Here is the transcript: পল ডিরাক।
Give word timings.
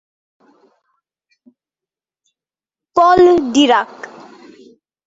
পল 2.95 3.21
ডিরাক। 3.53 3.91